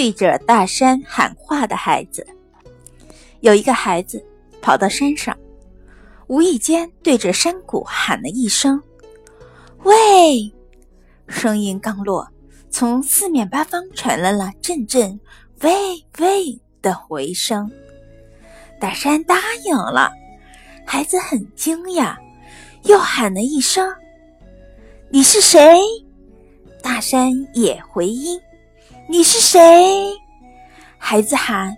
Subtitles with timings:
[0.00, 2.26] 对着大山喊话的孩子。
[3.40, 4.24] 有一个孩子
[4.62, 5.36] 跑到山上，
[6.26, 8.82] 无意间对着山谷喊了一声
[9.84, 10.50] ：“喂！”
[11.28, 12.26] 声音刚落，
[12.70, 15.20] 从四面八方传来了阵阵
[15.60, 17.70] “喂喂”的回声。
[18.80, 19.36] 大山答
[19.66, 20.10] 应了，
[20.86, 22.16] 孩子很惊讶，
[22.84, 23.86] 又喊了一声
[25.12, 25.78] ：“你是谁？”
[26.82, 28.40] 大山也回音
[29.10, 30.16] ：“你是谁？”
[30.96, 31.76] 孩子喊：“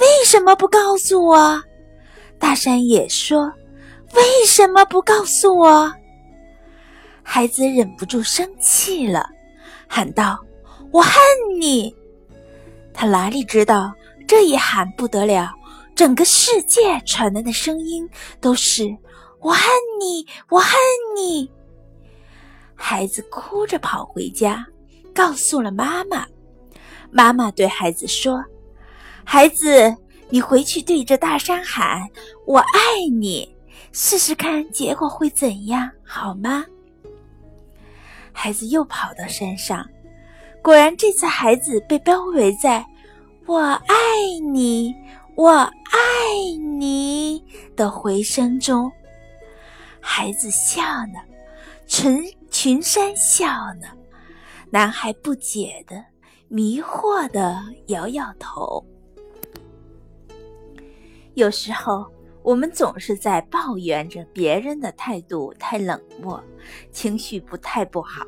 [0.00, 1.62] 为什么不告诉我？”
[2.36, 3.52] 大山也说
[4.14, 5.94] ：“为什么不告诉我？”
[7.22, 9.30] 孩子忍不住生气了，
[9.86, 10.36] 喊道
[10.90, 11.12] ：“我恨
[11.60, 11.94] 你！”
[12.92, 13.94] 他哪里知道，
[14.26, 15.54] 这一喊不得了，
[15.94, 18.08] 整个世界传来的声音
[18.40, 18.84] 都是
[19.40, 19.62] “我恨
[20.00, 20.76] 你，我恨
[21.14, 21.48] 你”。
[22.74, 24.66] 孩子哭着跑回家，
[25.14, 26.26] 告诉了妈妈。
[27.16, 28.44] 妈妈对孩子说
[29.22, 29.96] ：“孩子，
[30.30, 32.02] 你回去对着大山喊
[32.44, 33.48] ‘我爱你’，
[33.92, 36.66] 试试看结果会怎样，好吗？”
[38.34, 39.88] 孩子又跑到山上，
[40.60, 42.84] 果然这次孩子被包围在
[43.46, 43.86] “我爱
[44.50, 44.92] 你，
[45.36, 45.70] 我爱
[46.80, 47.40] 你”
[47.76, 48.90] 的回声中。
[50.00, 51.20] 孩子笑呢，
[51.86, 53.86] 群群山笑呢。
[54.68, 56.04] 男孩不解的、
[56.48, 58.84] 迷惑的摇摇头。
[61.34, 62.06] 有时候。
[62.44, 66.38] 我们总是在抱怨着别人的态度太冷漠，
[66.92, 68.22] 情绪不太不好，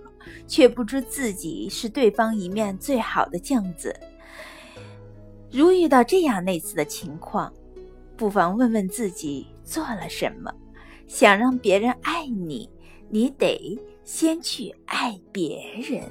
[0.49, 3.95] 却不知自己是对方一面最好的镜子。
[5.53, 7.53] 如遇到这样类似的情况，
[8.17, 10.51] 不妨问问自己做了什么。
[11.07, 12.71] 想让别人爱你，
[13.11, 16.11] 你得先去爱别人。